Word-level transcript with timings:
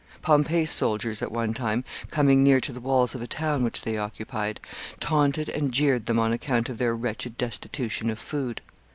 Pompey's 0.23 0.71
soldiers, 0.71 1.21
at 1.21 1.31
one 1.31 1.53
time, 1.53 1.83
coming 2.09 2.41
near 2.41 2.59
to 2.59 2.73
the 2.73 2.79
walls 2.79 3.13
of 3.13 3.21
a 3.21 3.27
town 3.27 3.63
which 3.63 3.83
they 3.83 3.97
occupied, 3.99 4.59
taunted 4.99 5.47
and 5.47 5.71
jeered 5.71 6.07
them 6.07 6.17
on 6.17 6.33
account 6.33 6.69
of 6.69 6.79
their 6.79 6.95
wretched 6.95 7.37
destitution 7.37 8.09
of 8.09 8.17
food. 8.17 8.61